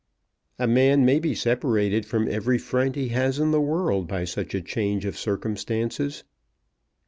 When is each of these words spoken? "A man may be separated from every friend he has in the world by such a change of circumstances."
"A 0.57 0.65
man 0.65 1.05
may 1.05 1.19
be 1.19 1.35
separated 1.35 2.07
from 2.07 2.27
every 2.27 2.57
friend 2.57 2.95
he 2.95 3.09
has 3.09 3.37
in 3.37 3.51
the 3.51 3.61
world 3.61 4.07
by 4.07 4.23
such 4.25 4.55
a 4.55 4.61
change 4.63 5.05
of 5.05 5.15
circumstances." 5.15 6.23